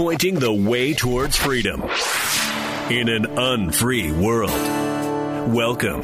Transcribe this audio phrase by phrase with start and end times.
[0.00, 1.82] pointing the way towards freedom
[2.88, 4.50] in an unfree world.
[5.52, 6.00] Welcome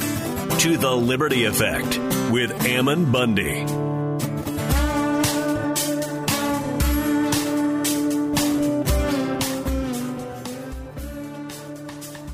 [0.58, 1.98] to the Liberty Effect
[2.30, 3.64] with Ammon Bundy.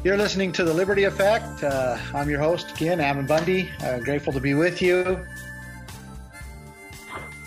[0.03, 1.63] You're listening to the Liberty Effect.
[1.63, 3.71] Uh, I'm your host again, Ammon Bundy.
[3.85, 5.25] Uh, grateful to be with you.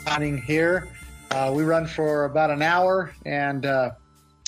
[0.07, 0.87] Running here,
[1.31, 3.91] uh, we run for about an hour, and uh,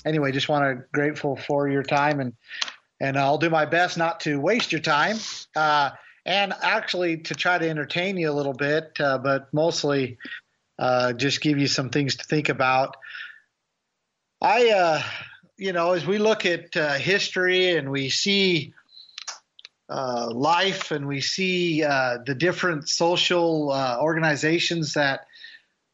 [0.07, 2.33] anyway, just want to grateful for your time, and
[2.99, 5.17] and I'll do my best not to waste your time,
[5.55, 5.91] uh,
[6.25, 10.17] and actually to try to entertain you a little bit, uh, but mostly
[11.15, 12.97] just give you some things to think about.
[14.41, 15.01] I
[15.57, 18.73] you know, as we look at uh, history and we see
[19.89, 25.25] uh, life and we see uh, the different social uh, organizations that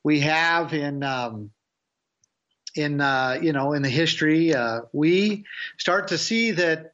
[0.03, 1.51] we have in um,
[2.75, 5.45] in uh, you know in the history, uh, we
[5.77, 6.93] start to see that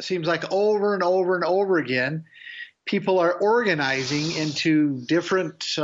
[0.00, 2.24] seems like over and over and over again,
[2.86, 5.76] people are organizing into different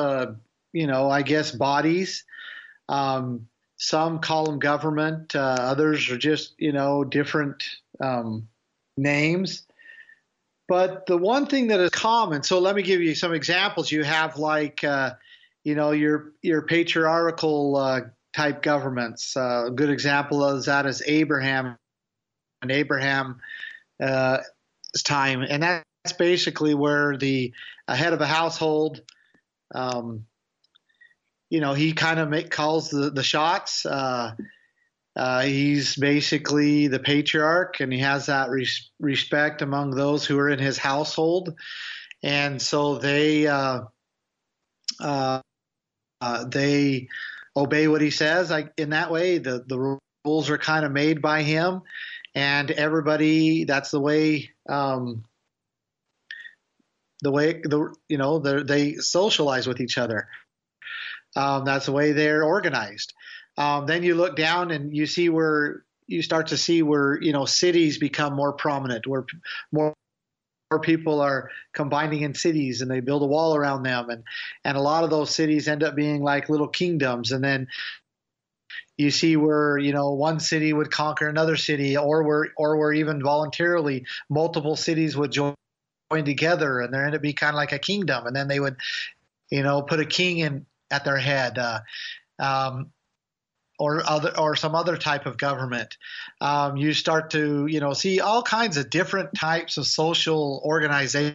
[0.73, 2.25] you know I guess bodies.
[2.89, 3.47] Um,
[3.81, 5.35] some call them government.
[5.35, 7.65] Uh, others are just, you know, different
[7.99, 8.47] um,
[8.97, 9.67] names.
[10.69, 13.91] But the one thing that is common, so let me give you some examples.
[13.91, 15.15] You have like, uh,
[15.65, 18.01] you know, your your patriarchal uh,
[18.35, 19.37] type governments.
[19.37, 21.77] Uh, a good example of that is Abraham
[22.63, 23.37] and Abraham's
[24.03, 24.39] uh,
[25.05, 27.53] time, and that's basically where the
[27.89, 29.03] head of a household
[29.75, 30.27] um,
[31.49, 33.85] you know, he kind of calls the, the shots.
[33.85, 34.35] Uh,
[35.17, 40.49] uh, he's basically the patriarch, and he has that res- respect among those who are
[40.49, 41.55] in his household,
[42.23, 43.81] and so they uh,
[45.01, 45.41] uh
[46.47, 47.09] they
[47.57, 48.51] obey what he says.
[48.51, 51.83] Like in that way, the the rules are kind of made by him,
[52.35, 53.65] and everybody.
[53.65, 54.51] That's the way.
[54.69, 55.25] Um,
[57.23, 60.29] the way the you know they socialize with each other.
[61.37, 63.13] Um, that's the way they're organized.
[63.57, 67.33] Um, then you look down and you see where you start to see where you
[67.33, 69.25] know cities become more prominent, where
[69.73, 69.95] more more
[70.79, 74.09] people are combining in cities and they build a wall around them.
[74.11, 74.23] And
[74.65, 77.33] and a lot of those cities end up being like little kingdoms.
[77.33, 77.67] And then
[78.97, 82.93] you see where you know one city would conquer another city or where or where
[82.93, 85.55] even voluntarily multiple cities would join
[86.11, 88.27] together and there ended up being kind of like a kingdom.
[88.27, 88.77] And then they would
[89.51, 91.81] you know put a king in at their head, uh,
[92.39, 92.93] um,
[93.81, 95.97] or other or some other type of government.
[96.41, 101.35] Um, you start to you know see all kinds of different types of social organizations,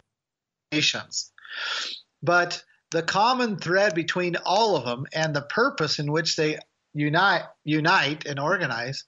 [2.22, 2.62] but
[2.92, 6.58] the common thread between all of them and the purpose in which they
[6.94, 9.04] unite unite and organize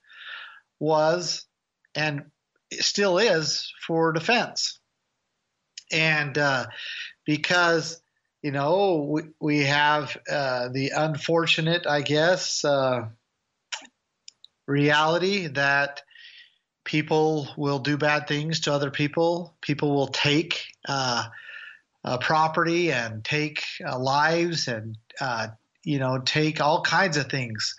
[0.79, 1.45] was
[1.95, 2.25] and
[2.73, 4.79] still is for defense
[5.91, 6.67] and uh,
[7.25, 8.01] because
[8.41, 13.07] you know, we, we have uh, the unfortunate, I guess, uh,
[14.69, 16.01] reality that
[16.85, 19.55] people will do bad things to other people.
[19.61, 21.25] People will take uh,
[22.19, 25.47] property and take uh, lives and, uh,
[25.83, 27.75] you know, take all kinds of things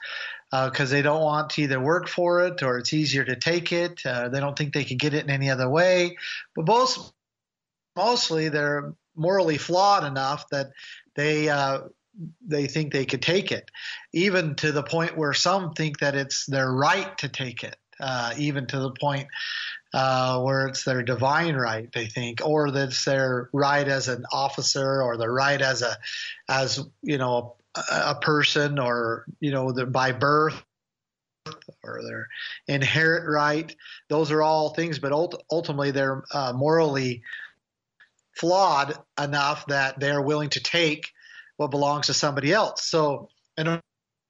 [0.51, 3.73] because uh, they don't want to either work for it or it's easier to take
[3.73, 4.01] it.
[4.05, 6.17] they don't think they can get it in any other way.
[6.55, 7.13] But most,
[7.97, 10.71] mostly they're morally flawed enough that
[11.15, 11.83] they uh,
[12.47, 13.71] they think they could take it,
[14.13, 18.35] even to the point where some think that it's their right to take it, uh,
[18.37, 19.29] even to the point
[19.93, 24.25] uh, where it's their divine right, they think, or that it's their right as an
[24.33, 25.97] officer or their right as a
[26.49, 30.63] as you know a, a person or you know the, by birth
[31.83, 32.29] or their
[32.69, 33.75] inherent right.
[34.09, 35.13] Those are all things, but
[35.51, 37.23] ultimately they're uh, morally
[38.37, 41.11] flawed enough that they're willing to take
[41.61, 42.87] what belongs to somebody else.
[42.87, 43.29] So,
[43.59, 43.79] in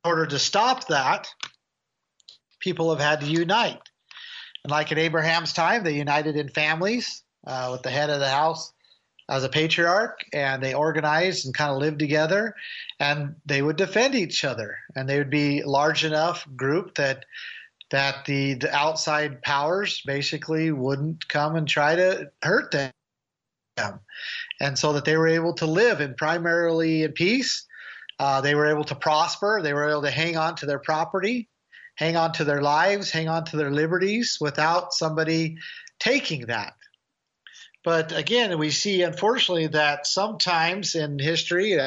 [0.04, 1.28] order to stop that,
[2.58, 3.78] people have had to unite.
[4.64, 8.28] And like in Abraham's time, they united in families uh, with the head of the
[8.28, 8.72] house
[9.28, 12.52] as a patriarch, and they organized and kind of lived together,
[12.98, 17.24] and they would defend each other, and they would be large enough group that
[17.92, 22.90] that the, the outside powers basically wouldn't come and try to hurt them
[23.80, 24.00] them,
[24.60, 27.66] and so that they were able to live in primarily in peace.
[28.18, 29.60] Uh, they were able to prosper.
[29.62, 31.48] They were able to hang on to their property,
[31.96, 35.56] hang on to their lives, hang on to their liberties without somebody
[35.98, 36.74] taking that.
[37.82, 41.78] But again, we see unfortunately that sometimes in history,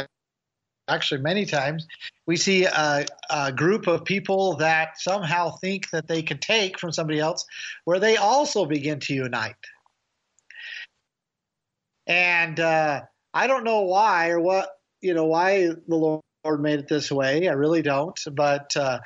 [0.88, 1.86] actually many times,
[2.26, 6.92] we see a, a, group of people that somehow think that they can take from
[6.92, 7.46] somebody else,
[7.86, 9.56] where they also begin to unite.
[12.08, 13.02] And uh,
[13.34, 14.70] I don't know why or what
[15.02, 17.48] you know why the Lord made it this way.
[17.48, 19.00] I really don't, but uh,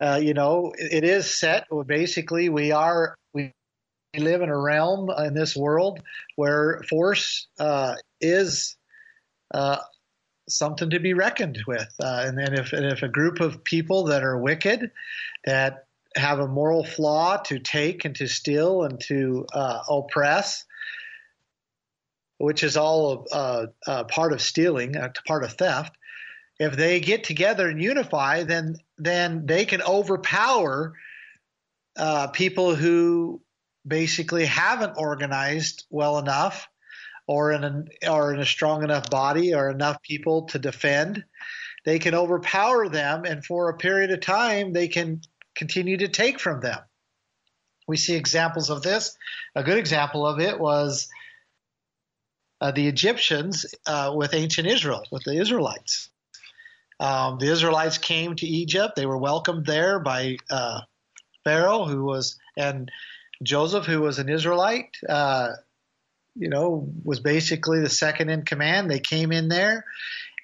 [0.00, 1.66] uh, you know it, it is set.
[1.86, 3.52] Basically, we are we
[4.16, 6.00] live in a realm in this world
[6.36, 8.76] where force uh, is
[9.52, 9.78] uh,
[10.48, 11.92] something to be reckoned with.
[12.02, 14.90] Uh, and then if, and if a group of people that are wicked,
[15.44, 15.86] that
[16.16, 20.64] have a moral flaw to take and to steal and to uh, oppress,
[22.38, 25.96] which is all uh, uh part of stealing, uh, part of theft.
[26.58, 30.94] If they get together and unify, then then they can overpower
[31.96, 33.40] uh, people who
[33.86, 36.68] basically haven't organized well enough
[37.26, 41.24] or in a, or in a strong enough body or enough people to defend,
[41.84, 45.20] they can overpower them, and for a period of time, they can
[45.54, 46.78] continue to take from them.
[47.86, 49.16] We see examples of this.
[49.54, 51.08] A good example of it was
[52.60, 56.10] uh, the Egyptians uh, with ancient Israel, with the Israelites.
[57.00, 58.94] Um, the Israelites came to Egypt.
[58.96, 60.80] They were welcomed there by uh,
[61.42, 62.90] Pharaoh, who was, and
[63.42, 64.96] Joseph, who was an Israelite.
[65.08, 65.52] Uh,
[66.36, 68.90] you know, was basically the second in command.
[68.90, 69.84] They came in there,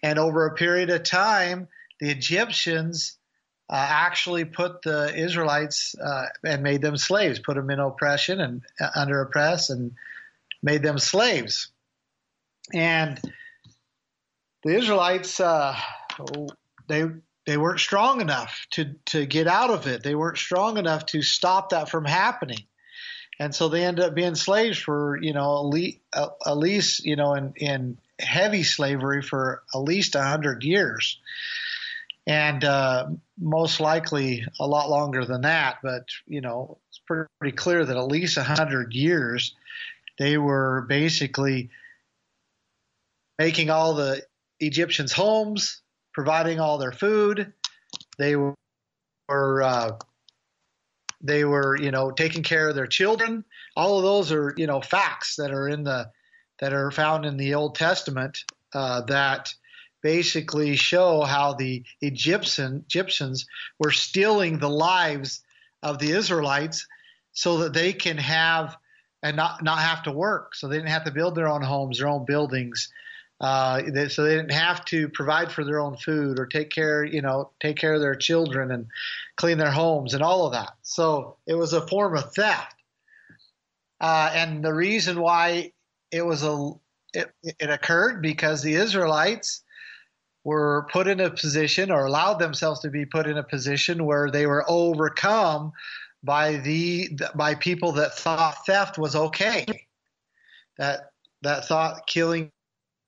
[0.02, 1.68] and over a period of time,
[1.98, 3.16] the Egyptians
[3.68, 5.94] uh, actually put the Israelites
[6.44, 8.62] and made them slaves, put them in oppression and
[8.94, 9.92] under oppress, and
[10.62, 11.70] made them slaves.
[12.74, 13.20] And
[14.64, 15.76] the Israelites, uh,
[16.88, 17.04] they
[17.46, 20.02] they weren't strong enough to to get out of it.
[20.02, 22.64] They weren't strong enough to stop that from happening
[23.40, 25.72] and so they end up being slaves for you know
[26.46, 31.18] at least you know in, in heavy slavery for at least a hundred years,
[32.26, 33.06] and uh,
[33.38, 35.78] most likely a lot longer than that.
[35.82, 39.56] But you know it's pretty clear that at least a hundred years
[40.18, 41.70] they were basically
[43.40, 44.22] making all the
[44.58, 45.80] Egyptians homes,
[46.12, 47.54] providing all their food.
[48.18, 49.92] They were uh,
[51.22, 53.46] they were, you know, taking care of their children.
[53.74, 56.10] All of those are, you know, facts that are in the
[56.58, 58.36] that are found in the Old Testament
[58.74, 59.54] uh, that
[60.02, 63.46] basically show how the Egyptian Egyptians
[63.78, 65.42] were stealing the lives
[65.82, 66.86] of the Israelites
[67.32, 68.76] so that they can have
[69.22, 70.54] and not not have to work.
[70.54, 72.92] So they didn't have to build their own homes, their own buildings.
[73.40, 77.04] Uh, they, so they didn't have to provide for their own food or take care,
[77.04, 78.86] you know, take care of their children and
[79.36, 80.72] clean their homes and all of that.
[80.82, 82.74] So it was a form of theft.
[83.98, 85.72] Uh, and the reason why
[86.10, 86.72] it was a
[87.12, 89.62] it, it occurred because the Israelites
[90.44, 94.30] were put in a position or allowed themselves to be put in a position where
[94.30, 95.72] they were overcome
[96.22, 99.64] by the by people that thought theft was okay
[100.78, 102.50] that that thought killing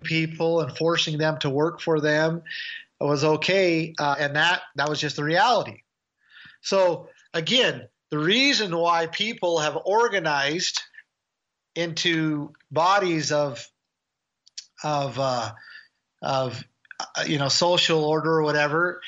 [0.02, 2.42] people and forcing them to work for them
[3.00, 5.82] was okay, uh, and that that was just the reality.
[6.60, 10.82] So again, the reason why people have organized
[11.74, 13.66] into bodies of
[14.84, 15.52] of uh,
[16.20, 16.62] of
[17.00, 19.00] uh, you know social order or whatever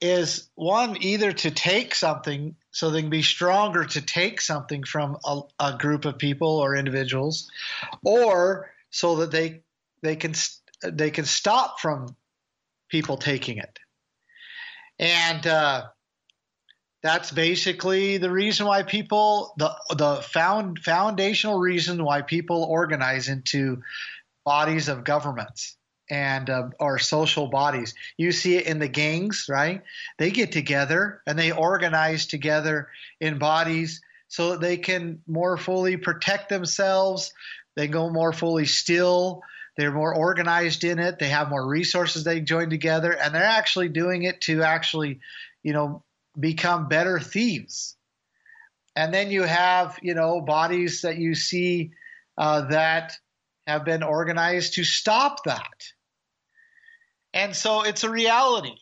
[0.00, 5.16] is one either to take something so they can be stronger to take something from
[5.24, 7.50] a, a group of people or individuals,
[8.04, 9.62] or so that they
[10.04, 10.34] they can
[10.82, 12.14] they can stop from
[12.90, 13.78] people taking it,
[14.98, 15.86] and uh,
[17.02, 23.82] that's basically the reason why people the the found foundational reason why people organize into
[24.44, 25.76] bodies of governments
[26.10, 27.94] and uh, or social bodies.
[28.18, 29.82] You see it in the gangs, right?
[30.18, 32.88] They get together and they organize together
[33.20, 37.32] in bodies so that they can more fully protect themselves.
[37.74, 39.42] They go more fully still
[39.76, 41.18] they're more organized in it.
[41.18, 45.20] They have more resources they join together, and they're actually doing it to actually,
[45.62, 46.04] you know,
[46.38, 47.96] become better thieves.
[48.96, 51.92] And then you have, you know, bodies that you see
[52.38, 53.14] uh, that
[53.66, 55.90] have been organized to stop that.
[57.32, 58.76] And so it's a reality.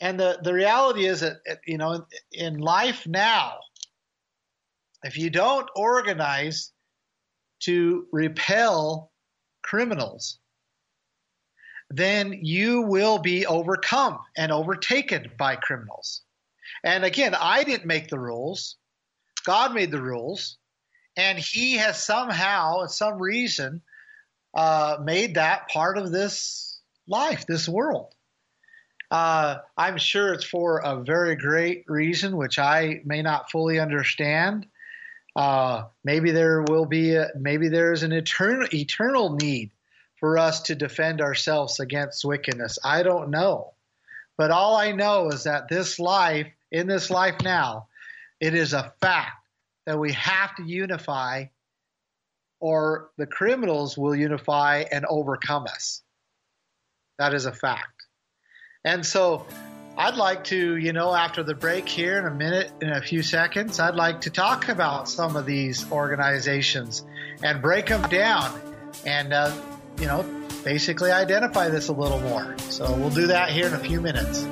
[0.00, 1.36] And the, the reality is that,
[1.66, 3.58] you know, in life now,
[5.04, 6.72] if you don't organize
[7.60, 9.11] to repel
[9.62, 10.38] criminals,
[11.90, 16.22] then you will be overcome and overtaken by criminals.
[16.84, 18.76] And again, I didn't make the rules.
[19.44, 20.56] God made the rules.
[21.16, 23.82] And he has somehow, at some reason,
[24.54, 28.14] uh, made that part of this life, this world.
[29.10, 34.66] Uh, I'm sure it's for a very great reason, which I may not fully understand.
[35.34, 39.70] Uh, maybe there will be, a, maybe there is an eternal eternal need
[40.20, 42.78] for us to defend ourselves against wickedness.
[42.84, 43.72] I don't know,
[44.36, 47.88] but all I know is that this life, in this life now,
[48.40, 49.36] it is a fact
[49.86, 51.46] that we have to unify,
[52.60, 56.02] or the criminals will unify and overcome us.
[57.18, 58.06] That is a fact.
[58.84, 59.46] And so
[60.02, 63.22] I'd like to, you know, after the break here in a minute, in a few
[63.22, 67.04] seconds, I'd like to talk about some of these organizations
[67.40, 68.60] and break them down
[69.06, 69.54] and, uh,
[70.00, 70.24] you know,
[70.64, 72.58] basically identify this a little more.
[72.58, 74.44] So we'll do that here in a few minutes.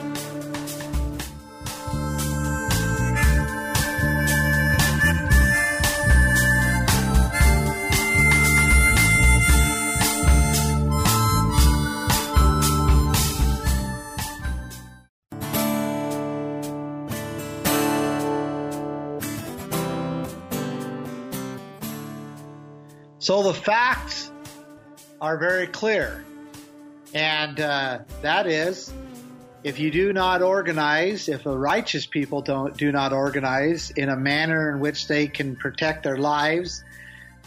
[23.21, 24.31] So the facts
[25.21, 26.25] are very clear.
[27.13, 28.91] And uh, that is,
[29.63, 34.17] if you do not organize, if a righteous people don't do not organize in a
[34.17, 36.83] manner in which they can protect their lives,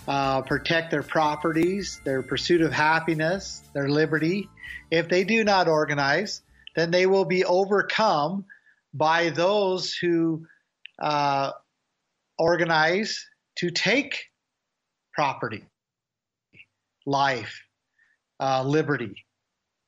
[0.08, 4.48] uh, protect their properties, their pursuit of happiness, their liberty,
[4.92, 6.44] if they do not organize,
[6.76, 8.46] then they will be overcome
[8.94, 10.46] by those who
[11.00, 11.50] uh,
[12.38, 13.26] organize
[13.56, 14.30] to take
[15.14, 15.64] property
[17.06, 17.62] life,
[18.40, 19.26] uh, liberty.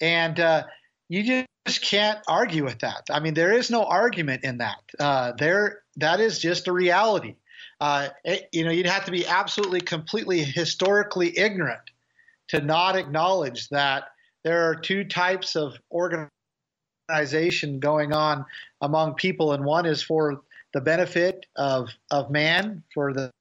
[0.01, 0.63] And uh,
[1.10, 3.03] you just can't argue with that.
[3.10, 4.79] I mean, there is no argument in that.
[5.00, 7.36] Uh, there, that is just a reality.
[7.79, 11.82] Uh, it, you know, you'd have to be absolutely, completely historically ignorant
[12.50, 14.05] to not acknowledge that
[14.44, 18.46] there are two types of organization going on
[18.82, 20.41] among people, and one is for
[20.74, 23.32] the benefit of of man, for the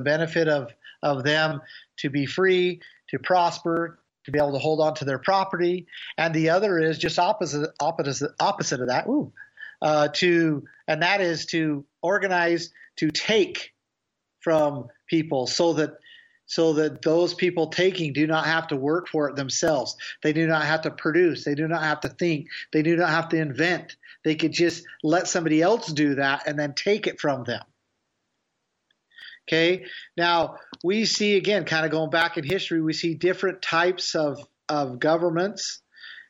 [0.00, 0.72] benefit of
[1.02, 1.60] of them
[1.98, 6.32] to be free, to prosper, to be able to hold on to their property, and
[6.32, 9.06] the other is just opposite opposite opposite of that.
[9.06, 9.32] Ooh,
[9.80, 13.72] uh, to and that is to organize to take
[14.40, 15.94] from people so that
[16.46, 19.96] so that those people taking do not have to work for it themselves.
[20.22, 21.44] They do not have to produce.
[21.44, 22.48] They do not have to think.
[22.72, 23.96] They do not have to invent.
[24.22, 27.62] They could just let somebody else do that and then take it from them.
[29.48, 29.86] Okay.
[30.16, 34.38] Now we see again, kind of going back in history, we see different types of,
[34.68, 35.80] of governments.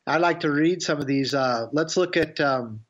[0.07, 1.35] I'd like to read some of these.
[1.35, 2.81] Uh, let's look at, um,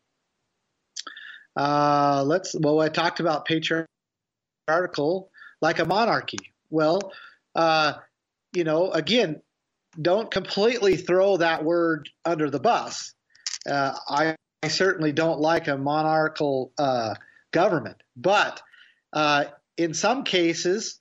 [1.56, 6.38] uh, let's, well, I talked about patriarchal like a monarchy.
[6.70, 7.12] Well,
[7.54, 7.94] uh,
[8.54, 9.42] you know, again,
[10.00, 13.14] don't completely throw that word under the bus.
[13.68, 17.14] Uh, I, I, certainly don't like a monarchical uh,
[17.52, 18.60] government, but
[19.12, 19.44] uh,
[19.76, 21.00] in some cases,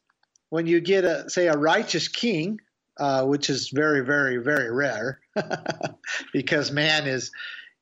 [0.49, 2.59] when you get a say a righteous king,
[2.99, 5.19] uh, which is very, very, very rare,
[6.33, 7.31] because man is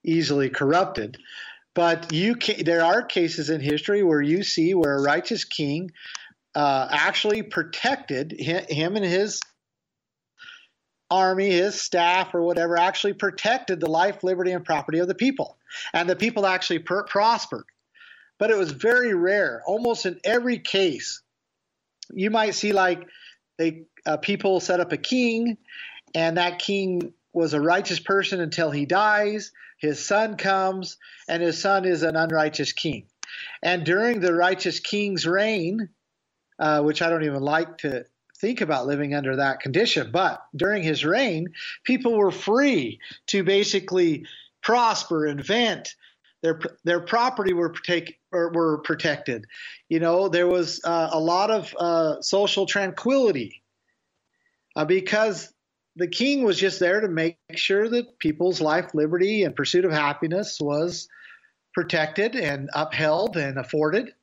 [0.04, 1.18] easily corrupted.
[1.76, 5.92] But you can, there are cases in history where you see where a righteous king
[6.56, 9.40] uh, actually protected him and his
[11.12, 15.58] army, his staff, or whatever, actually protected the life, liberty, and property of the people,
[15.94, 17.66] and the people actually per- prospered
[18.40, 19.62] but it was very rare.
[19.68, 21.22] Almost in every case,
[22.12, 23.08] you might see like
[23.58, 25.58] they uh, people set up a king,
[26.16, 29.52] and that king was a righteous person until he dies.
[29.78, 33.06] His son comes, and his son is an unrighteous king.
[33.62, 35.90] And during the righteous king's reign,
[36.58, 38.06] uh, which I don't even like to
[38.40, 41.50] think about living under that condition, but during his reign,
[41.84, 44.26] people were free to basically
[44.62, 45.96] prosper, invent,
[46.42, 49.46] their their property were take, were protected.
[49.90, 53.62] You know, there was uh, a lot of uh, social tranquility
[54.76, 55.54] uh, because
[55.96, 59.92] the king was just there to make sure that people's life, liberty, and pursuit of
[59.92, 61.08] happiness was
[61.74, 64.14] protected and upheld and afforded.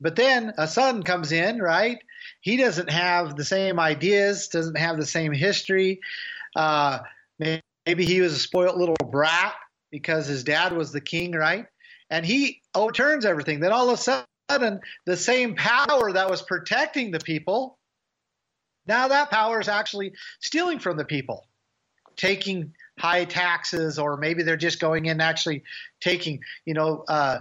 [0.00, 1.98] But then a son comes in, right?
[2.40, 6.00] He doesn't have the same ideas, doesn't have the same history.
[6.54, 6.98] Uh,
[7.38, 9.54] maybe he was a spoiled little brat
[9.90, 11.66] because his dad was the king, right?
[12.10, 13.60] And he overturns everything.
[13.60, 17.78] Then all of a sudden, the same power that was protecting the people,
[18.86, 21.46] now that power is actually stealing from the people,
[22.16, 25.64] taking high taxes, or maybe they're just going in actually
[26.00, 27.40] taking, you know, uh,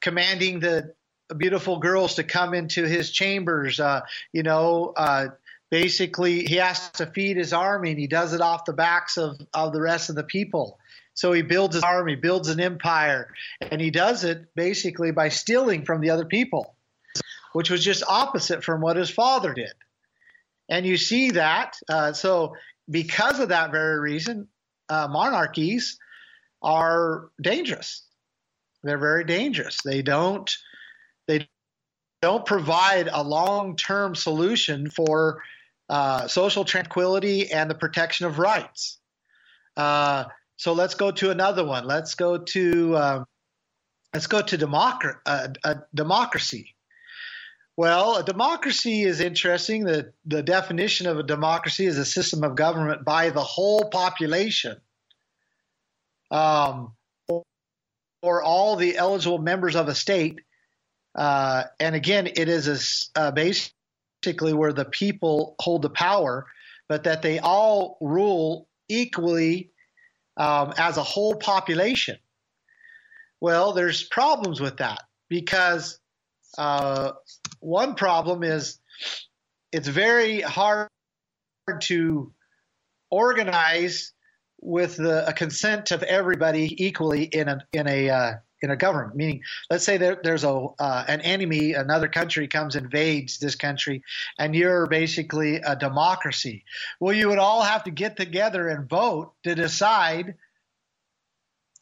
[0.00, 0.94] commanding the
[1.36, 4.00] beautiful girls to come into his chambers, uh,
[4.32, 5.28] you know, uh,
[5.70, 9.38] basically he has to feed his army and he does it off the backs of,
[9.52, 10.78] of the rest of the people.
[11.18, 15.84] So he builds his army, builds an empire, and he does it basically by stealing
[15.84, 16.76] from the other people,
[17.54, 19.72] which was just opposite from what his father did.
[20.68, 21.76] And you see that.
[21.88, 22.54] Uh, so,
[22.88, 24.46] because of that very reason,
[24.88, 25.98] uh, monarchies
[26.62, 28.06] are dangerous.
[28.84, 29.78] They're very dangerous.
[29.84, 30.48] They don't
[31.26, 31.48] they
[32.22, 35.42] don't provide a long-term solution for
[35.88, 38.98] uh, social tranquility and the protection of rights.
[39.76, 40.26] Uh,
[40.58, 41.86] so let's go to another one.
[41.86, 43.24] Let's go to uh,
[44.12, 46.74] let's go to uh, a democracy.
[47.76, 49.84] Well, a democracy is interesting.
[49.84, 54.78] The, the definition of a democracy is a system of government by the whole population
[56.32, 56.94] um,
[58.20, 60.40] or all the eligible members of a state.
[61.14, 66.46] Uh, and again, it is a, uh, basically where the people hold the power,
[66.88, 69.70] but that they all rule equally
[70.38, 72.16] um, as a whole population.
[73.40, 75.98] Well, there's problems with that because
[76.56, 77.12] uh,
[77.60, 78.78] one problem is
[79.72, 80.88] it's very hard
[81.80, 82.32] to
[83.10, 84.12] organize
[84.60, 89.16] with the, a consent of everybody equally in a in a uh, in a government.
[89.16, 94.02] Meaning, let's say there, there's a uh, an enemy, another country comes invades this country,
[94.38, 96.64] and you're basically a democracy.
[97.00, 100.34] Well, you would all have to get together and vote to decide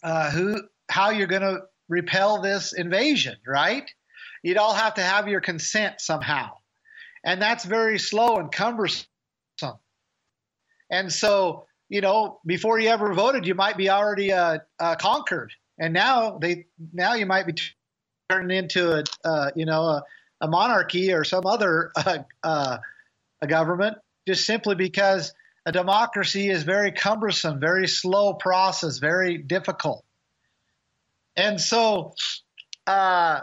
[0.02, 3.88] uh, who how you're going to repel this invasion, right?
[4.42, 6.50] You'd all have to have your consent somehow,
[7.25, 9.06] and that's very slow and cumbersome.
[10.90, 15.52] And so, you know, before you ever voted, you might be already uh, uh, conquered
[15.78, 17.54] and now they now you might be
[18.28, 20.02] turning into a uh, you know a,
[20.40, 22.78] a, monarchy or some other uh, uh,
[23.42, 25.33] a government just simply because
[25.64, 30.04] a democracy is very cumbersome, very slow process, very difficult,
[31.37, 32.14] and so.
[32.87, 33.40] Uh,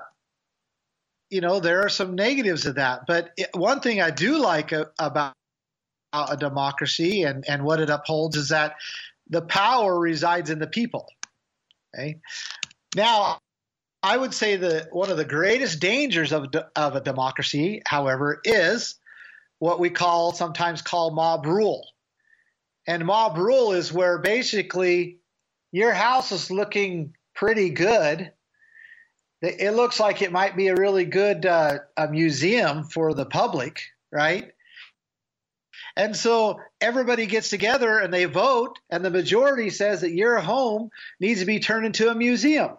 [1.30, 4.72] you know there are some negatives of that, but it, one thing I do like
[4.72, 5.34] a, about
[6.14, 8.76] a democracy and, and what it upholds is that
[9.30, 11.08] the power resides in the people.
[11.96, 12.20] Okay.
[12.96, 13.40] Now,
[14.02, 18.96] I would say that one of the greatest dangers of, of a democracy, however, is
[19.60, 21.88] what we call sometimes call mob rule.
[22.86, 25.20] And mob rule is where basically
[25.72, 28.32] your house is looking pretty good.
[29.42, 33.82] It looks like it might be a really good uh, a museum for the public,
[34.12, 34.53] right?
[35.96, 40.90] And so everybody gets together and they vote, and the majority says that your home
[41.20, 42.72] needs to be turned into a museum,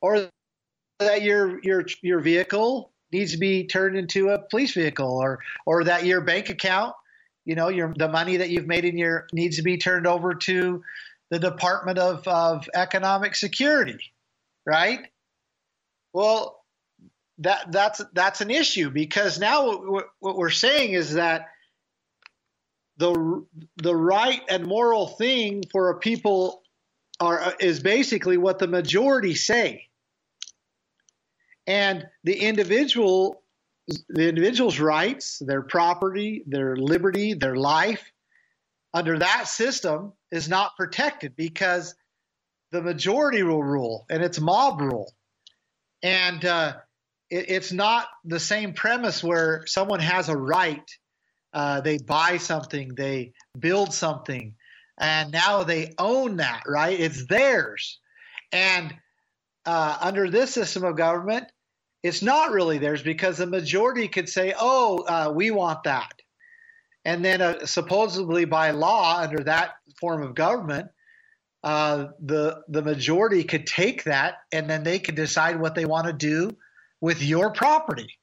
[0.00, 0.30] or
[1.00, 5.84] that your your your vehicle needs to be turned into a police vehicle, or or
[5.84, 6.94] that your bank account,
[7.44, 10.34] you know, your the money that you've made in your needs to be turned over
[10.34, 10.82] to
[11.30, 13.98] the Department of, of Economic Security,
[14.66, 15.00] right?
[16.14, 16.62] Well,
[17.38, 21.48] that that's that's an issue because now what, what we're saying is that
[23.02, 23.44] the
[23.78, 26.62] the right and moral thing for a people
[27.18, 29.88] are is basically what the majority say.
[31.66, 33.42] And the individual
[34.08, 38.12] the individual's rights their property their liberty their life
[38.94, 41.96] under that system is not protected because
[42.70, 45.12] the majority will rule and it's mob rule.
[46.04, 46.74] And uh,
[47.28, 50.88] it, it's not the same premise where someone has a right
[51.52, 54.54] uh, they buy something, they build something,
[54.98, 56.98] and now they own that, right?
[56.98, 57.98] It's theirs.
[58.52, 58.94] And
[59.64, 61.46] uh, under this system of government,
[62.02, 66.12] it's not really theirs because the majority could say, oh, uh, we want that.
[67.04, 70.88] And then, uh, supposedly by law, under that form of government,
[71.64, 76.06] uh, the the majority could take that and then they could decide what they want
[76.06, 76.56] to do
[77.00, 78.18] with your property.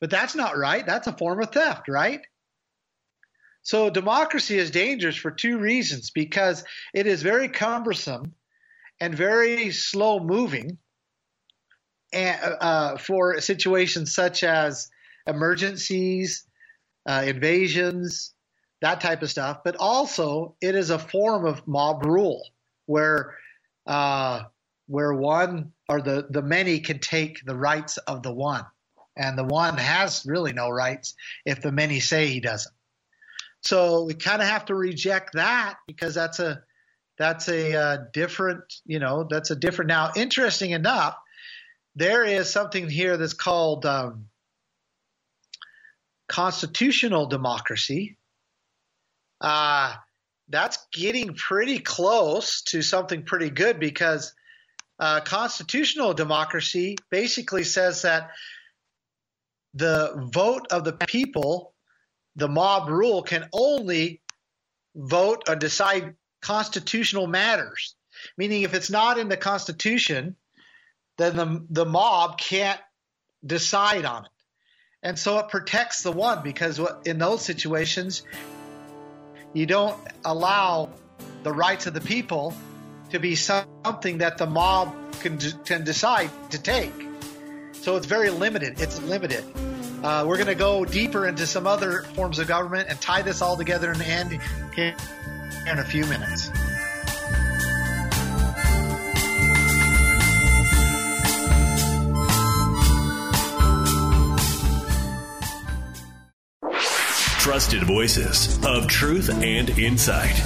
[0.00, 0.86] But that's not right.
[0.86, 2.20] That's a form of theft, right?
[3.62, 8.34] So democracy is dangerous for two reasons because it is very cumbersome
[9.00, 10.78] and very slow moving
[12.12, 14.88] and, uh, for situations such as
[15.26, 16.46] emergencies,
[17.06, 18.34] uh, invasions,
[18.80, 19.58] that type of stuff.
[19.64, 22.48] But also, it is a form of mob rule
[22.86, 23.36] where
[23.86, 24.44] uh,
[24.86, 28.64] where one or the, the many can take the rights of the one
[29.18, 32.74] and the one has really no rights if the many say he doesn't.
[33.60, 36.62] So we kind of have to reject that because that's a
[37.18, 39.88] that's a uh, different you know that's a different.
[39.88, 41.16] Now, interesting enough,
[41.96, 44.26] there is something here that's called um,
[46.28, 48.16] constitutional democracy,
[49.40, 49.94] uh,
[50.48, 54.32] that's getting pretty close to something pretty good because
[55.00, 58.30] uh, constitutional democracy basically says that
[59.74, 61.74] the vote of the people,
[62.36, 64.20] the mob rule, can only
[64.94, 67.94] vote or decide constitutional matters.
[68.36, 70.36] Meaning, if it's not in the Constitution,
[71.18, 72.80] then the, the mob can't
[73.44, 74.30] decide on it.
[75.02, 78.22] And so it protects the one because in those situations,
[79.52, 80.90] you don't allow
[81.44, 82.54] the rights of the people
[83.10, 87.07] to be something that the mob can, can decide to take.
[87.80, 88.80] So it's very limited.
[88.80, 89.44] It's limited.
[90.02, 93.42] Uh, we're going to go deeper into some other forms of government and tie this
[93.42, 94.32] all together in the end
[94.76, 94.94] in,
[95.66, 96.50] in a few minutes.
[107.40, 110.36] Trusted voices of truth and insight.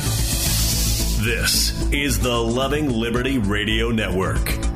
[1.24, 4.71] This is the Loving Liberty Radio Network.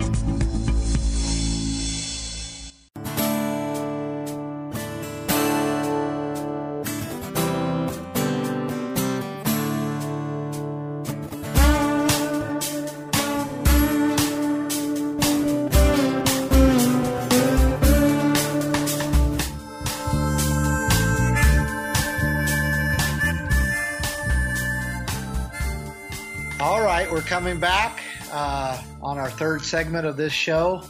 [27.26, 30.80] Coming back uh, on our third segment of this show.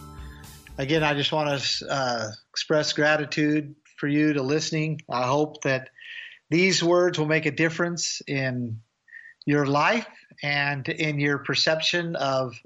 [0.77, 5.01] Again, I just want to uh, express gratitude for you to listening.
[5.09, 5.89] I hope that
[6.51, 8.81] these words will make a difference in
[9.47, 10.07] your life
[10.43, 12.61] and in your perception of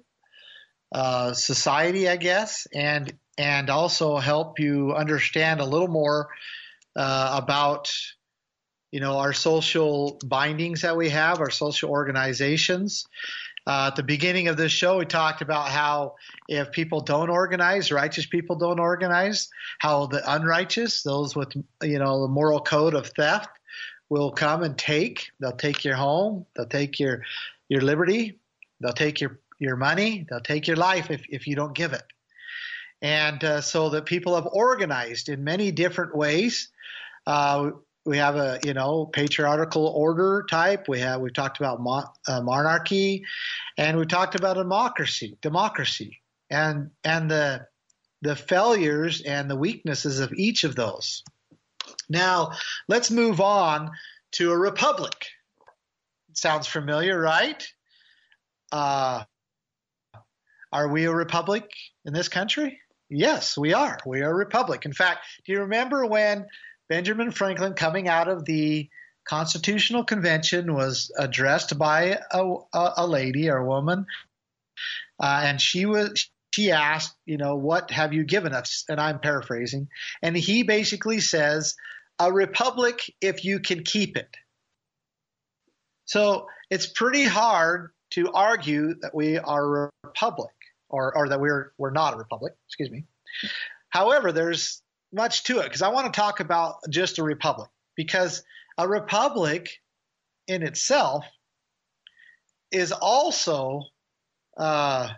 [0.92, 6.28] uh, society, I guess, and and also help you understand a little more
[6.96, 7.92] uh, about
[8.90, 13.06] you know our social bindings that we have, our social organizations,
[13.66, 16.14] uh, at the beginning of this show, we talked about how
[16.48, 22.22] if people don't organize, righteous people don't organize, how the unrighteous, those with you know
[22.22, 23.50] the moral code of theft,
[24.08, 25.30] will come and take.
[25.40, 26.46] They'll take your home.
[26.56, 27.22] They'll take your
[27.68, 28.38] your liberty.
[28.80, 30.26] They'll take your your money.
[30.28, 32.04] They'll take your life if if you don't give it.
[33.02, 36.68] And uh, so that people have organized in many different ways.
[37.26, 37.70] Uh,
[38.04, 40.88] we have a you know patriarchal order type.
[40.88, 43.24] We have we talked about mo- uh, monarchy,
[43.76, 47.66] and we talked about democracy, democracy, and and the
[48.22, 51.22] the failures and the weaknesses of each of those.
[52.08, 52.52] Now
[52.88, 53.90] let's move on
[54.32, 55.26] to a republic.
[56.34, 57.66] Sounds familiar, right?
[58.72, 59.24] Uh,
[60.72, 61.68] are we a republic
[62.04, 62.78] in this country?
[63.08, 63.98] Yes, we are.
[64.06, 64.84] We are a republic.
[64.84, 66.46] In fact, do you remember when
[66.90, 68.90] Benjamin Franklin, coming out of the
[69.24, 74.06] Constitutional Convention, was addressed by a, a, a lady or a woman,
[75.22, 78.84] uh, and she was she asked, you know, what have you given us?
[78.88, 79.88] And I'm paraphrasing,
[80.20, 81.76] and he basically says,
[82.18, 84.36] a republic if you can keep it.
[86.06, 90.50] So it's pretty hard to argue that we are a republic
[90.88, 92.54] or, or that we're we're not a republic.
[92.66, 93.04] Excuse me.
[93.90, 98.42] However, there's much to it because I want to talk about just a republic because
[98.78, 99.70] a republic
[100.46, 101.24] in itself
[102.70, 103.82] is also
[104.56, 105.08] uh,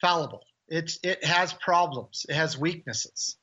[0.00, 0.42] fallible.
[0.68, 2.24] It it has problems.
[2.28, 3.36] It has weaknesses.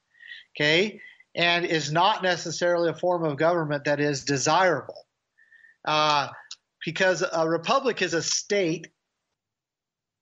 [0.55, 0.99] Okay,
[1.35, 5.05] and is not necessarily a form of government that is desirable,
[5.85, 6.29] uh,
[6.83, 8.87] because a republic is a state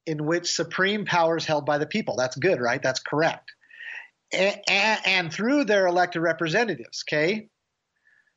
[0.06, 2.16] in which supreme power is held by the people.
[2.18, 2.82] That's good, right?
[2.82, 3.52] That's correct
[4.34, 4.60] and,
[5.06, 7.04] and through their elected representatives.
[7.08, 7.50] Okay,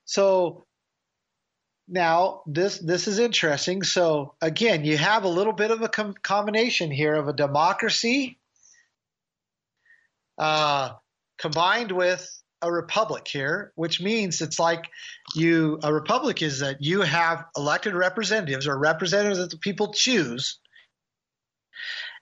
[0.05, 0.65] so
[1.89, 3.83] now this this is interesting.
[3.83, 8.39] So again, you have a little bit of a com- combination here of a democracy
[10.39, 10.93] uh,
[11.39, 12.29] combined with
[12.63, 14.89] a republic here, which means it's like
[15.35, 20.61] you a republic is that you have elected representatives or representatives that the people choose,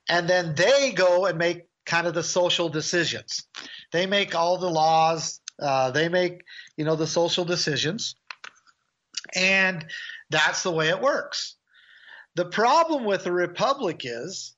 [0.08, 3.48] and then they go and make kind of the social decisions.
[3.92, 5.40] They make all the laws.
[5.58, 6.42] Uh, they make
[6.76, 8.14] you know the social decisions,
[9.34, 9.84] and
[10.30, 11.56] that's the way it works.
[12.36, 14.54] The problem with the republic is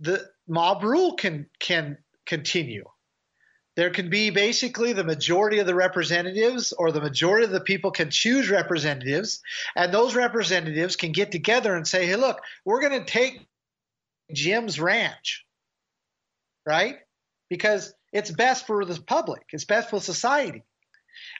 [0.00, 2.84] the mob rule can can continue.
[3.76, 7.90] There can be basically the majority of the representatives or the majority of the people
[7.90, 9.40] can choose representatives,
[9.76, 13.46] and those representatives can get together and say, hey, look, we're going to take
[14.32, 15.46] Jim's ranch
[16.66, 16.96] right?
[17.50, 20.64] Because it's best for the public, it's best for society.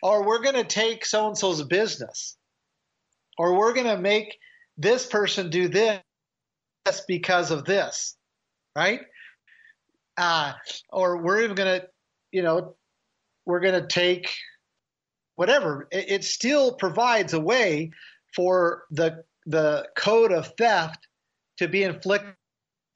[0.02, 2.36] or we're going to take so and so's business,
[3.38, 4.36] or we're going to make
[4.78, 6.00] this person do this
[7.08, 8.16] because of this,
[8.76, 9.00] right?
[10.16, 10.52] Uh,
[10.90, 11.86] or we're even going to,
[12.32, 12.76] you know,
[13.46, 14.30] we're going to take
[15.36, 15.88] whatever.
[15.92, 17.92] It, it still provides a way
[18.34, 21.06] for the the code of theft
[21.58, 22.34] to be inflicted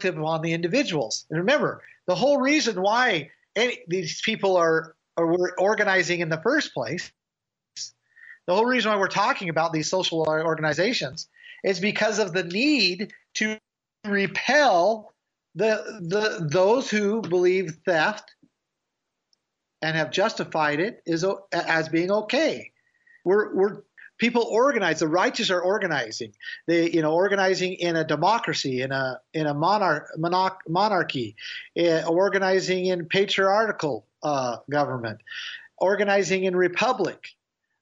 [0.04, 1.26] on the individuals.
[1.30, 6.74] And remember, the whole reason why any, these people are, are organizing in the first
[6.74, 7.12] place,
[8.48, 11.28] the whole reason why we're talking about these social organizations
[11.62, 13.56] is because of the need to
[14.04, 15.14] repel
[15.54, 18.34] the the those who believe theft
[19.80, 22.72] and have justified it is as being okay.
[23.24, 23.82] We're we're
[24.20, 25.00] people organize.
[25.00, 26.32] The righteous are organizing.
[26.66, 31.34] They you know organizing in a democracy, in a in a monarch, monarch monarchy,
[31.76, 35.20] uh, organizing in patriarchal uh, government,
[35.78, 37.30] organizing in republic.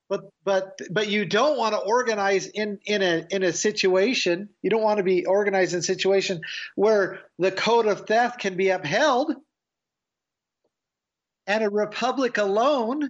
[0.07, 4.49] But but but you don't want to organize in in a in a situation.
[4.63, 6.41] You don't want to be organized in a situation
[6.75, 9.35] where the code of theft can be upheld
[11.45, 13.09] and a republic alone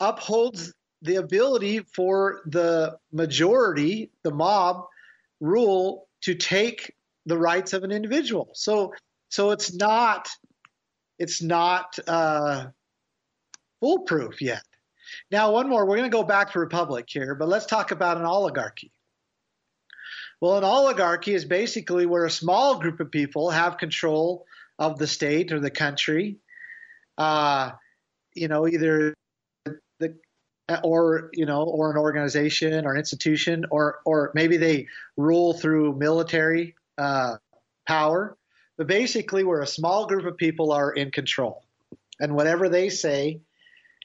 [0.00, 4.86] upholds the ability for the majority, the mob
[5.40, 6.94] rule to take
[7.26, 8.50] the rights of an individual.
[8.54, 8.94] So
[9.28, 10.28] so it's not
[11.18, 12.66] it's not uh,
[13.80, 14.62] foolproof yet.
[15.30, 15.86] Now, one more.
[15.86, 18.92] We're going to go back to republic here, but let's talk about an oligarchy.
[20.40, 24.46] Well, an oligarchy is basically where a small group of people have control
[24.78, 26.36] of the state or the country,
[27.16, 27.72] uh,
[28.34, 29.14] you know, either the
[30.82, 35.96] or you know, or an organization or an institution, or or maybe they rule through
[35.96, 37.36] military uh,
[37.86, 38.36] power.
[38.76, 41.64] But basically, where a small group of people are in control,
[42.20, 43.40] and whatever they say,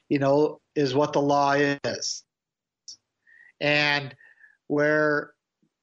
[0.09, 2.23] you know, is what the law is,
[3.59, 4.15] and
[4.67, 5.33] where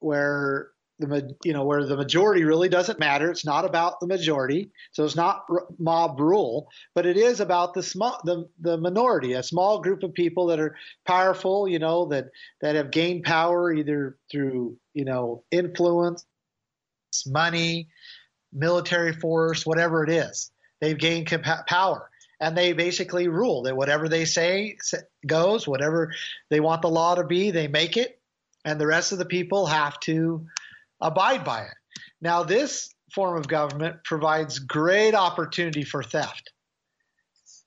[0.00, 3.30] where the you know where the majority really doesn't matter.
[3.30, 5.46] It's not about the majority, so it's not
[5.78, 10.14] mob rule, but it is about the small the the minority, a small group of
[10.14, 12.26] people that are powerful, you know, that
[12.60, 16.24] that have gained power either through you know influence,
[17.26, 17.88] money,
[18.52, 20.50] military force, whatever it is.
[20.80, 22.08] They've gained compa- power.
[22.42, 24.78] And they basically rule that whatever they say
[25.26, 26.14] goes, whatever
[26.48, 28.18] they want the law to be, they make it,
[28.64, 30.46] and the rest of the people have to
[31.00, 31.74] abide by it.
[32.20, 36.52] Now, this form of government provides great opportunity for theft,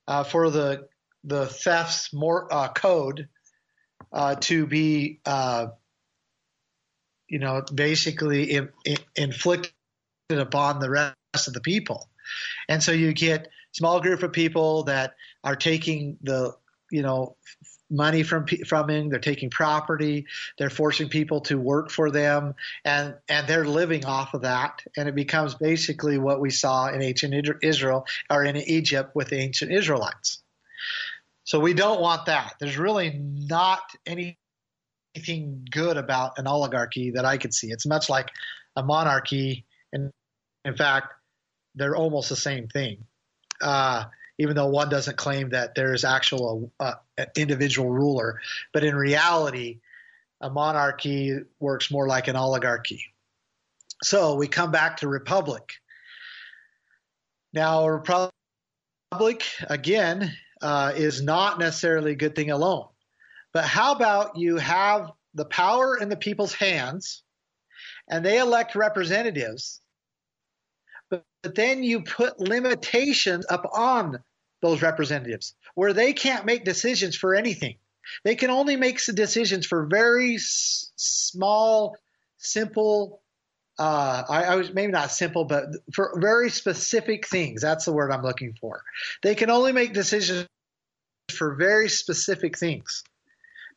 [0.07, 0.87] uh, for the
[1.23, 3.29] the theft's more uh, code
[4.11, 5.67] uh, to be, uh,
[7.29, 9.71] you know, basically in, in, inflicted
[10.29, 12.09] upon the rest of the people,
[12.69, 16.53] and so you get small group of people that are taking the
[16.91, 17.35] you know
[17.93, 19.09] money from from him.
[19.09, 20.25] They're taking property.
[20.57, 24.81] They're forcing people to work for them, and and they're living off of that.
[24.97, 29.37] And it becomes basically what we saw in ancient Israel or in Egypt with the
[29.37, 30.41] ancient Israelites.
[31.45, 32.55] So we don't want that.
[32.59, 34.37] There's really not any
[35.15, 37.67] anything good about an oligarchy that I could see.
[37.67, 38.29] It's much like
[38.75, 40.11] a monarchy, and
[40.65, 41.13] in fact,
[41.75, 43.05] they're almost the same thing.
[43.61, 44.05] Uh,
[44.39, 46.93] even though one doesn't claim that there is actual uh,
[47.35, 48.39] individual ruler.
[48.73, 49.79] But in reality,
[50.41, 53.05] a monarchy works more like an oligarchy.
[54.03, 55.63] So we come back to republic.
[57.53, 58.31] Now, republic,
[59.69, 62.87] again, uh, is not necessarily a good thing alone.
[63.53, 67.23] But how about you have the power in the people's hands
[68.09, 69.81] and they elect representatives
[71.43, 74.19] but then you put limitations upon
[74.63, 77.75] those representatives where they can't make decisions for anything.
[78.23, 81.97] They can only make decisions for very s- small,
[82.37, 83.21] simple.
[83.77, 87.61] Uh, I, I, was maybe not simple, but for very specific things.
[87.61, 88.83] That's the word I'm looking for.
[89.21, 90.47] They can only make decisions
[91.29, 93.03] for very specific things.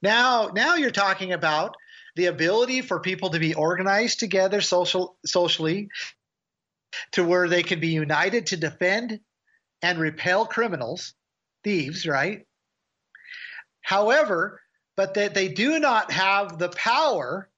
[0.03, 1.77] Now, now you're talking about
[2.15, 5.89] the ability for people to be organized together social, socially
[7.13, 9.21] to where they can be united to defend
[9.87, 11.15] and repel criminals,
[11.63, 12.45] thieves, right?
[13.83, 14.61] However,
[14.97, 17.49] but that they do not have the power,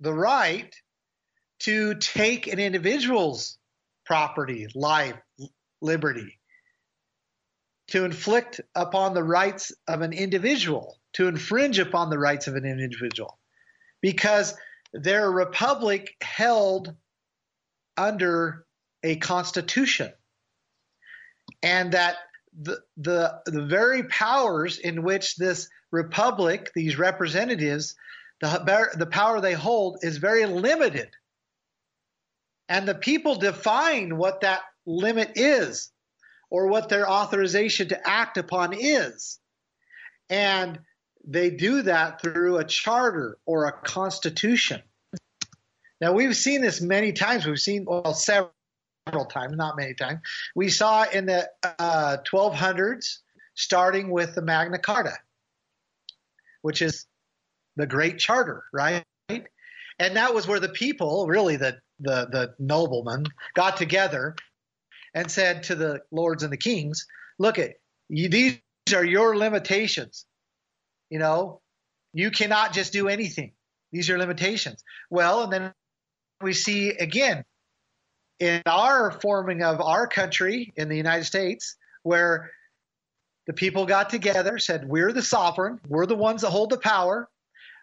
[0.00, 0.74] the right
[1.60, 3.56] to take an individual's
[4.04, 5.16] property, life,
[5.80, 6.38] liberty,
[7.88, 12.66] to inflict upon the rights of an individual, to infringe upon the rights of an
[12.66, 13.38] individual,
[14.02, 14.54] because
[14.92, 16.94] they're a republic held
[17.96, 18.66] under
[19.02, 20.12] a constitution.
[21.62, 22.16] And that
[22.60, 27.94] the, the, the very powers in which this republic, these representatives,
[28.40, 31.08] the, the power they hold is very limited.
[32.68, 35.90] And the people define what that limit is
[36.50, 39.38] or what their authorization to act upon is.
[40.28, 40.80] And
[41.26, 44.82] they do that through a charter or a constitution.
[46.00, 47.46] Now, we've seen this many times.
[47.46, 48.52] We've seen, well, several
[49.06, 50.20] times, not many times.
[50.54, 53.18] We saw in the uh, 1200s,
[53.54, 55.14] starting with the Magna Carta,
[56.62, 57.06] which is
[57.76, 59.04] the Great Charter, right?
[59.98, 64.34] And that was where the people, really the, the, the noblemen, got together
[65.14, 67.06] and said to the lords and the kings,
[67.38, 67.74] look at
[68.08, 68.58] these
[68.94, 70.26] are your limitations.
[71.08, 71.60] You know,
[72.12, 73.52] you cannot just do anything.
[73.92, 74.82] These are limitations.
[75.10, 75.72] Well, and then
[76.42, 77.44] we see again
[78.38, 82.50] in our forming of our country in the United States, where
[83.46, 87.28] the people got together, said, We're the sovereign, we're the ones that hold the power.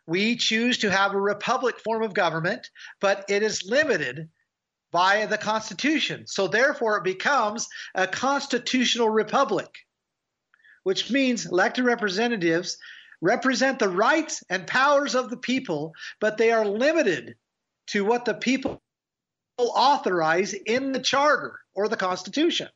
[0.05, 4.29] We choose to have a republic form of government, but it is limited
[4.91, 6.27] by the Constitution.
[6.27, 9.69] So therefore, it becomes a constitutional republic,
[10.83, 12.77] which means elected representatives
[13.21, 17.35] represent the rights and powers of the people, but they are limited
[17.87, 18.81] to what the people
[19.57, 22.67] authorize in the charter or the Constitution.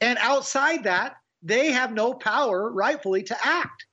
[0.00, 3.86] And outside that, they have no power rightfully to act.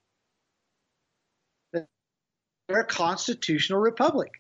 [1.74, 4.32] They're a constitutional republic.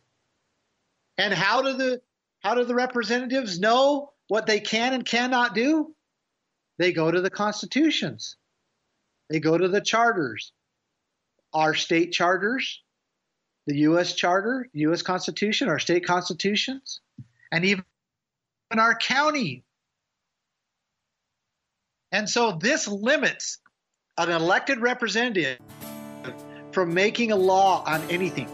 [1.17, 2.01] And how do the
[2.41, 5.95] how do the representatives know what they can and cannot do?
[6.77, 8.35] They go to the constitutions.
[9.29, 10.51] They go to the charters.
[11.53, 12.83] Our state charters,
[13.65, 14.13] the U.S.
[14.13, 15.01] Charter, U.S.
[15.01, 17.01] Constitution, our state constitutions,
[17.51, 17.83] and even
[18.71, 19.63] in our county.
[22.11, 23.59] And so this limits
[24.17, 25.59] an elected representative
[26.71, 28.49] from making a law on anything.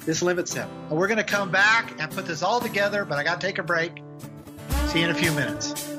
[0.00, 0.68] This limits them.
[0.88, 3.46] And we're going to come back and put this all together, but I got to
[3.46, 4.02] take a break.
[4.86, 5.97] See you in a few minutes.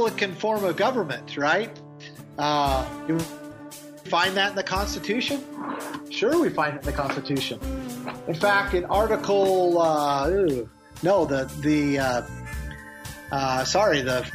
[0.00, 1.78] Republican form of government, right?
[2.38, 3.18] Uh, you
[4.08, 5.44] find that in the Constitution?
[6.10, 7.60] Sure, we find it in the Constitution.
[8.26, 10.30] In fact, in Article, uh,
[11.02, 12.22] no, the the uh,
[13.30, 14.26] uh, sorry, the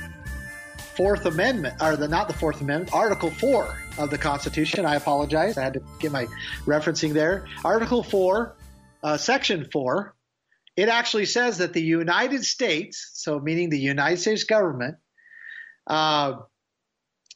[0.96, 4.86] Fourth Amendment, or the not the Fourth Amendment, Article Four of the Constitution.
[4.86, 6.28] I apologize, I had to get my
[6.66, 7.48] referencing there.
[7.64, 8.56] Article Four,
[9.02, 10.14] uh, Section Four.
[10.78, 14.98] It actually says that the United States, so meaning the United States government,
[15.88, 16.34] uh,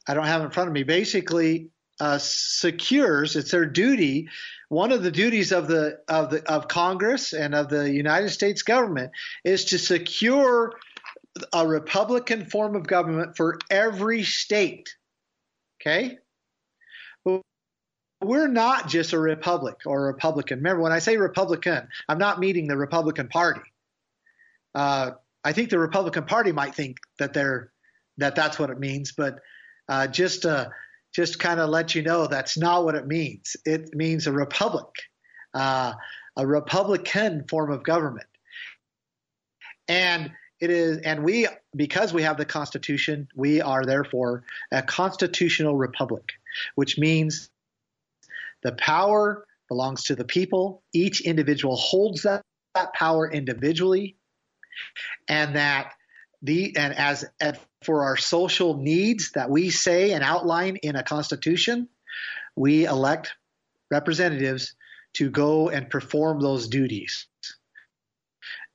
[0.07, 4.29] I don't have in front of me, basically uh, secures, it's their duty.
[4.69, 8.62] One of the duties of the of the of Congress and of the United States
[8.62, 9.12] government
[9.43, 10.73] is to secure
[11.53, 14.95] a Republican form of government for every state.
[15.81, 16.17] Okay?
[18.21, 20.59] We're not just a republic or a Republican.
[20.59, 23.62] Remember, when I say Republican, I'm not meaning the Republican Party.
[24.75, 25.12] Uh,
[25.43, 27.71] I think the Republican Party might think that they're
[28.19, 29.12] that that's what it means.
[29.12, 29.39] But
[29.88, 30.69] uh, just uh,
[31.13, 33.55] just kind of let you know that's not what it means.
[33.65, 34.93] It means a republic,
[35.53, 35.93] uh,
[36.38, 38.27] a republican form of government,
[39.88, 40.99] and it is.
[40.99, 46.34] And we, because we have the Constitution, we are therefore a constitutional republic,
[46.75, 47.49] which means
[48.62, 50.84] the power belongs to the people.
[50.93, 52.43] Each individual holds that,
[52.75, 54.17] that power individually,
[55.27, 55.93] and that
[56.41, 61.04] the and as, as for our social needs that we say and outline in a
[61.04, 61.89] constitution,
[62.56, 63.34] we elect
[63.91, 64.75] representatives
[65.15, 67.28] to go and perform those duties.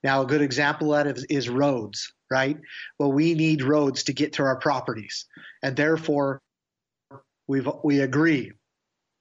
[0.03, 2.57] Now, a good example of that is, is roads, right?
[2.99, 5.25] Well, we need roads to get to our properties,
[5.63, 6.41] and therefore,
[7.47, 8.51] we we agree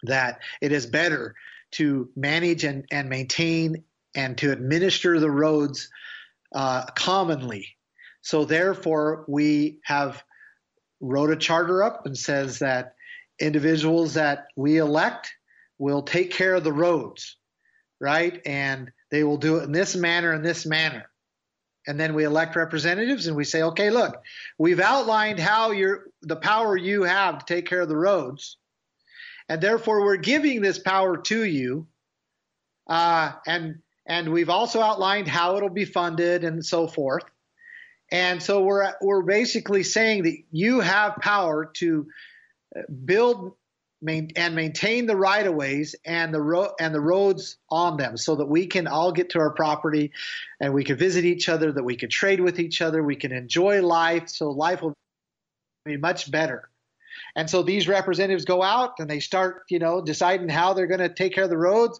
[0.02, 1.34] that it is better
[1.72, 3.84] to manage and, and maintain
[4.14, 5.88] and to administer the roads
[6.54, 7.76] uh, commonly
[8.24, 10.24] so therefore, we have
[10.98, 12.94] wrote a charter up and says that
[13.38, 15.34] individuals that we elect
[15.78, 17.36] will take care of the roads,
[18.00, 18.40] right?
[18.46, 21.04] And they will do it in this manner and this manner.
[21.86, 24.22] And then we elect representatives and we say, okay, look,
[24.56, 28.56] we've outlined how you're the power you have to take care of the roads.
[29.50, 31.86] and therefore we're giving this power to you.
[32.88, 37.24] Uh, and and we've also outlined how it'll be funded and so forth.
[38.14, 42.06] And so we're we're basically saying that you have power to
[43.04, 43.56] build
[44.00, 48.16] main, and maintain the right of ways and the road and the roads on them
[48.16, 50.12] so that we can all get to our property
[50.60, 53.32] and we can visit each other that we can trade with each other we can
[53.32, 54.28] enjoy life.
[54.28, 54.94] So life will
[55.84, 56.68] be much better.
[57.34, 61.00] And so these representatives go out and they start you know deciding how they're going
[61.00, 61.98] to take care of the roads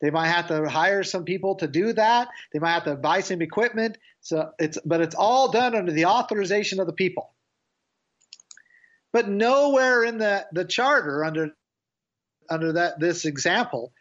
[0.00, 2.28] they might have to hire some people to do that.
[2.52, 3.98] They might have to buy some equipment.
[4.20, 7.34] So it's but it's all done under the authorization of the people.
[9.12, 11.50] But nowhere in the, the charter under
[12.50, 13.92] under that this example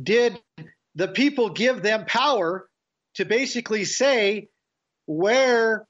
[0.00, 0.38] did
[0.94, 2.68] the people give them power
[3.14, 4.48] to basically say
[5.06, 5.86] where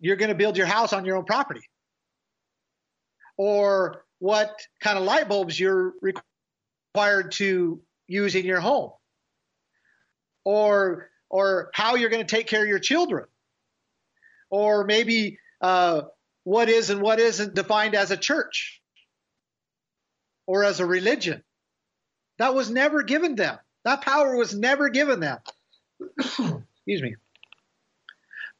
[0.00, 1.60] you're going to build your house on your own property
[3.36, 8.90] or what kind of light bulbs you're required to use in your home
[10.44, 13.26] or or how you're going to take care of your children
[14.50, 16.02] or maybe uh,
[16.44, 18.80] what is and what isn't defined as a church
[20.46, 21.42] or as a religion.
[22.38, 23.58] That was never given them.
[23.84, 25.38] That power was never given them.
[26.18, 27.16] Excuse me.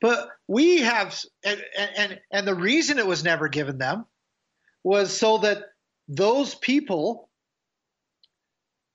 [0.01, 1.63] But we have, and,
[1.97, 4.05] and, and the reason it was never given them
[4.85, 5.65] was so that
[6.07, 7.28] those people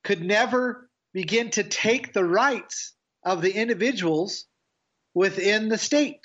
[0.03, 2.93] could never begin to take the rights
[3.23, 4.45] of the individuals
[5.13, 6.21] within the state.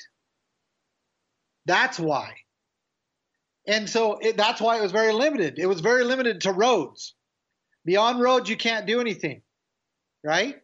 [1.66, 2.34] That's why.
[3.66, 5.58] And so it, that's why it was very limited.
[5.58, 7.14] It was very limited to roads.
[7.84, 9.42] Beyond roads, you can't do anything,
[10.24, 10.56] right?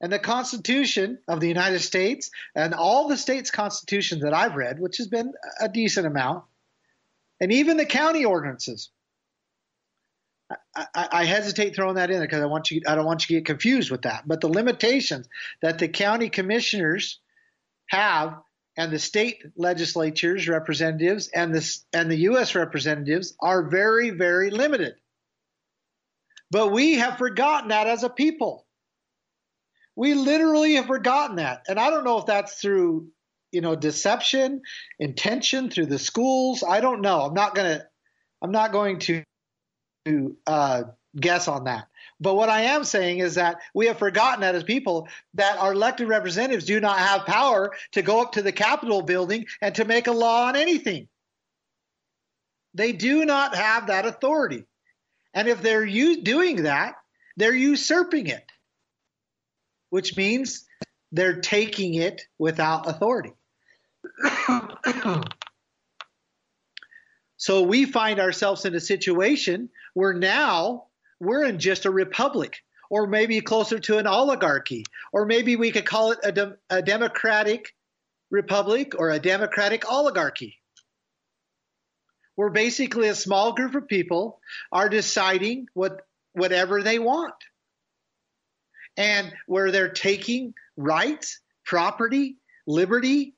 [0.00, 4.78] And the Constitution of the United States and all the states' constitutions that I've read,
[4.78, 6.44] which has been a decent amount,
[7.40, 8.90] and even the county ordinances.
[10.76, 13.36] I, I, hesitate throwing that in there because I want you I don't want you
[13.36, 14.24] to get confused with that.
[14.26, 15.28] But the limitations
[15.62, 17.18] that the county commissioners
[17.86, 18.40] have
[18.76, 24.94] and the state legislatures representatives and the and the US representatives are very very limited.
[26.50, 28.66] But we have forgotten that as a people.
[29.96, 31.62] We literally have forgotten that.
[31.68, 33.08] And I don't know if that's through
[33.50, 34.60] you know deception,
[34.98, 36.62] intention through the schools.
[36.62, 37.22] I don't know.
[37.22, 37.86] I'm not to
[38.42, 39.24] I'm not going to
[40.46, 40.84] uh,
[41.16, 41.86] guess on that.
[42.20, 45.72] But what I am saying is that we have forgotten that as people that our
[45.72, 49.84] elected representatives do not have power to go up to the Capitol building and to
[49.84, 51.08] make a law on anything.
[52.74, 54.64] They do not have that authority.
[55.32, 56.94] And if they're doing that,
[57.36, 58.44] they're usurping it,
[59.90, 60.64] which means
[61.12, 63.32] they're taking it without authority.
[67.36, 70.86] so we find ourselves in a situation where now
[71.20, 72.58] we're in just a republic
[72.90, 76.82] or maybe closer to an oligarchy, or maybe we could call it a, de- a
[76.82, 77.74] democratic
[78.30, 80.56] republic or a democratic oligarchy.
[82.36, 87.34] Where basically a small group of people are deciding what whatever they want.
[88.96, 93.34] And where they're taking rights, property, liberty,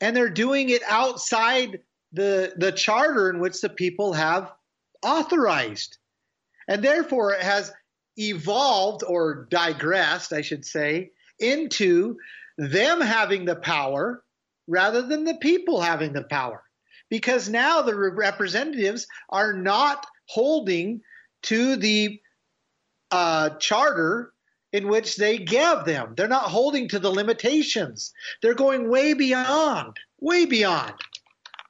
[0.00, 1.80] and they're doing it outside
[2.14, 4.50] the, the charter in which the people have
[5.02, 5.98] authorized.
[6.68, 7.72] And therefore, it has
[8.16, 12.16] evolved or digressed, I should say, into
[12.56, 14.22] them having the power
[14.66, 16.62] rather than the people having the power.
[17.10, 21.02] Because now the representatives are not holding
[21.42, 22.20] to the
[23.10, 24.32] uh, charter
[24.72, 26.14] in which they gave them.
[26.16, 28.12] They're not holding to the limitations.
[28.42, 30.94] They're going way beyond, way beyond.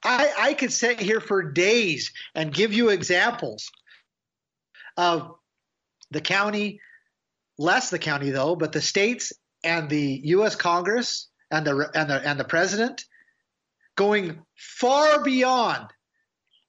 [0.05, 3.71] I, I could sit here for days and give you examples
[4.97, 5.31] of
[6.11, 6.79] the county,
[7.57, 9.33] less the county though, but the states
[9.63, 10.55] and the U.S.
[10.55, 13.03] Congress and the and the and the president
[13.95, 15.87] going far beyond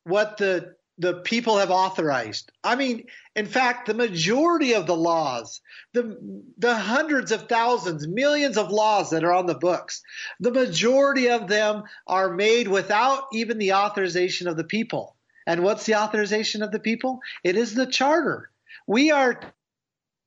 [0.05, 2.51] what the the people have authorized.
[2.65, 5.61] I mean, in fact, the majority of the laws,
[5.93, 6.17] the
[6.57, 10.03] the hundreds of thousands, millions of laws that are on the books,
[10.41, 15.17] the majority of them are made without even the authorization of the people.
[15.47, 17.21] And what's the authorization of the people?
[17.45, 18.51] It is the charter.
[18.87, 19.41] We are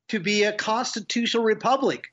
[0.10, 2.06] to be a constitutional republic.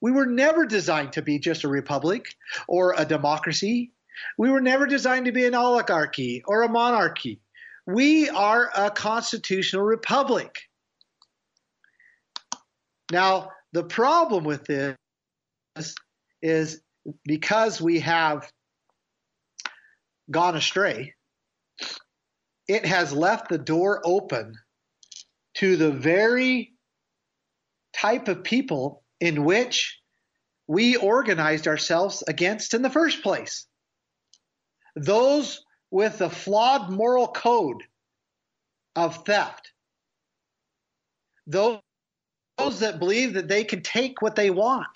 [0.00, 2.34] We were never designed to be just a republic
[2.66, 3.92] or a democracy.
[4.36, 7.40] We were never designed to be an oligarchy or a monarchy.
[7.86, 10.60] We are a constitutional republic.
[13.10, 14.96] Now, the problem with this
[16.40, 16.80] is
[17.24, 18.50] because we have
[20.30, 21.14] gone astray,
[22.68, 24.54] it has left the door open
[25.54, 26.72] to the very
[27.92, 29.98] type of people in which
[30.66, 33.66] we organized ourselves against in the first place.
[34.96, 35.62] Those
[35.92, 37.82] with the flawed moral code
[38.96, 39.72] of theft.
[41.46, 41.80] Those,
[42.56, 44.88] those that believe that they can take what they want.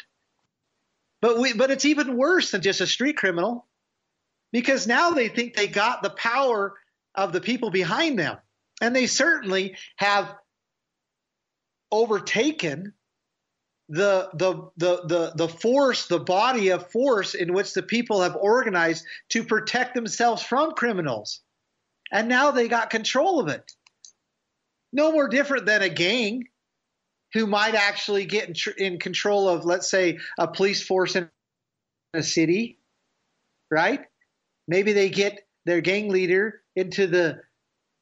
[1.21, 3.67] But we, but it's even worse than just a street criminal
[4.53, 6.75] because now they think they got the power
[7.15, 8.39] of the people behind them.
[8.81, 10.35] And they certainly have
[11.93, 12.95] overtaken
[13.89, 18.37] the, the, the, the, the force, the body of force in which the people have
[18.37, 21.41] organized to protect themselves from criminals.
[22.12, 23.70] And now they got control of it.
[24.93, 26.45] No more different than a gang
[27.34, 31.28] who might actually get in, tr- in control of, let's say, a police force in
[32.14, 32.78] a city,
[33.70, 34.01] right?
[34.68, 37.41] Maybe they get their gang leader into the,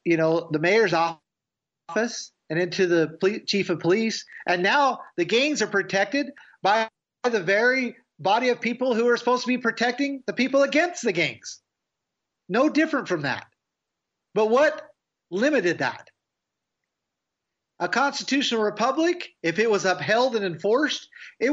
[0.03, 4.25] you know, the mayor's office and into the chief of police.
[4.47, 6.27] And now the gangs are protected
[6.61, 6.87] by
[7.23, 11.11] the very body of people who are supposed to be protecting the people against the
[11.11, 11.61] gangs.
[12.47, 13.47] No different from that.
[14.33, 14.89] But what
[15.31, 16.09] limited that?
[17.79, 21.51] A constitutional republic, if it was upheld and enforced, it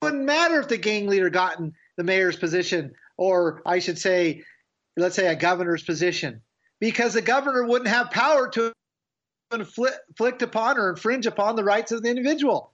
[0.00, 4.44] wouldn't matter if the gang leader got in the mayor's position, or I should say,
[4.96, 6.40] let's say a governor's position,
[6.80, 8.72] because the governor wouldn't have power to
[9.52, 12.72] inflict upon or infringe upon the rights of the individual.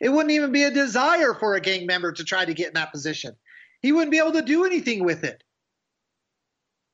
[0.00, 2.74] It wouldn't even be a desire for a gang member to try to get in
[2.74, 3.36] that position.
[3.80, 5.42] He wouldn't be able to do anything with it.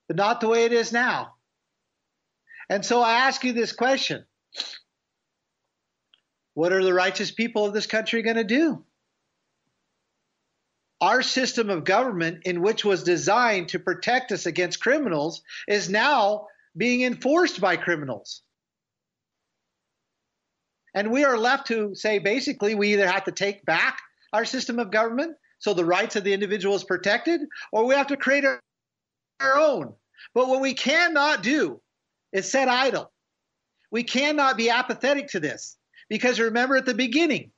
[0.09, 1.35] But not the way it is now.
[2.69, 4.25] And so I ask you this question
[6.55, 8.85] What are the righteous people of this country going to do?
[11.01, 16.49] Our system of government, in which was designed to protect us against criminals, is now
[16.77, 18.43] being enforced by criminals.
[20.95, 24.01] And we are left to say basically we either have to take back
[24.33, 28.09] our system of government so the rights of the individual is protected, or we have
[28.09, 28.61] to create our,
[29.41, 29.95] our own.
[30.35, 31.81] But what we cannot do
[32.33, 33.13] is sit idle.
[33.91, 35.77] We cannot be apathetic to this
[36.09, 37.53] because remember at the beginning,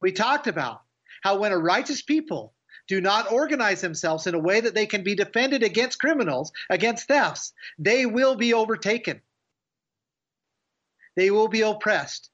[0.00, 0.82] we talked about
[1.22, 2.54] how when a righteous people
[2.86, 7.08] do not organize themselves in a way that they can be defended against criminals, against
[7.08, 9.20] thefts, they will be overtaken
[11.18, 12.30] they will be oppressed.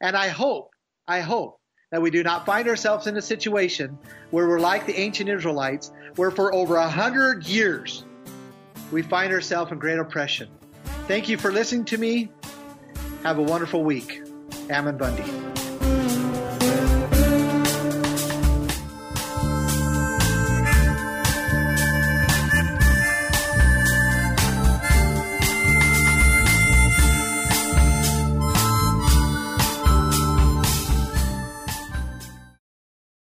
[0.00, 0.70] And I hope,
[1.06, 1.60] I hope
[1.92, 3.98] that we do not find ourselves in a situation
[4.30, 8.06] where we're like the ancient Israelites, where for over a hundred years
[8.90, 10.48] we find ourselves in great oppression.
[11.06, 12.30] Thank you for listening to me.
[13.22, 14.22] Have a wonderful week.
[14.70, 15.43] Ammon Bundy.